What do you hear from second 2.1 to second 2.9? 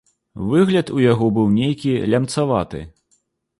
лямцаваты.